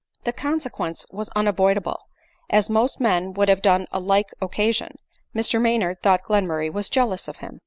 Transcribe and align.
The 0.23 0.33
consequence 0.33 1.05
was 1.11 1.29
unavoidable; 1.35 2.07
as 2.49 2.71
most 2.71 2.99
men 2.99 3.33
would 3.33 3.49
have 3.49 3.61
done 3.61 3.85
on 3.91 4.01
a 4.01 4.03
like 4.03 4.31
occasion, 4.41 4.95
Mr 5.35 5.61
Maynard 5.61 6.01
thought 6.01 6.23
Glenmurray 6.23 6.71
was 6.73 6.89
jealous 6.89 7.27
of 7.27 7.37
him. 7.37 7.59